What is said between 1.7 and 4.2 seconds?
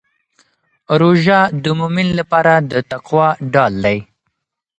مؤمن لپاره د تقوا ډال دی.